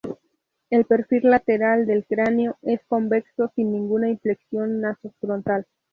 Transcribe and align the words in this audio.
El 0.71 0.85
perfil 0.85 1.29
lateral 1.29 1.85
del 1.85 2.07
cráneo 2.07 2.57
es 2.63 2.79
convexo, 2.87 3.51
sin 3.53 3.71
ninguna 3.71 4.09
inflexión 4.09 4.81
naso-frontal. 4.81 5.67